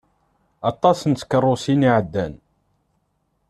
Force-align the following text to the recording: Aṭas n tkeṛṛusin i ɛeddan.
Aṭas 0.69 0.99
n 1.05 1.11
tkeṛṛusin 1.13 1.87
i 1.87 1.89
ɛeddan. 1.95 2.33